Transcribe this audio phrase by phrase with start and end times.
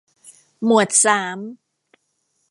[0.65, 1.39] หมวดสาม